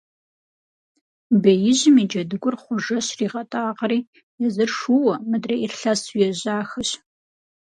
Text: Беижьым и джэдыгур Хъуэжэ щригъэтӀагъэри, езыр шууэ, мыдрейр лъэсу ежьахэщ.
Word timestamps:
Беижьым 1.41 1.95
и 2.03 2.05
джэдыгур 2.09 2.55
Хъуэжэ 2.61 2.97
щригъэтӀагъэри, 3.07 3.99
езыр 4.45 4.69
шууэ, 4.77 5.15
мыдрейр 5.29 5.73
лъэсу 5.79 6.19
ежьахэщ. 6.27 6.89